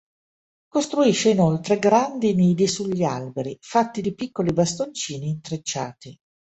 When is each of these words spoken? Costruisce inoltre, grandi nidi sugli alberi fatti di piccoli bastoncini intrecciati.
Costruisce 0.67 1.29
inoltre, 1.29 1.77
grandi 1.77 2.33
nidi 2.33 2.65
sugli 2.67 3.03
alberi 3.03 3.55
fatti 3.61 4.01
di 4.01 4.15
piccoli 4.15 4.51
bastoncini 4.51 5.29
intrecciati. 5.29 6.17